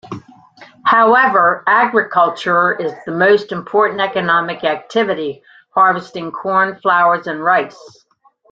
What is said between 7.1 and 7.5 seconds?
and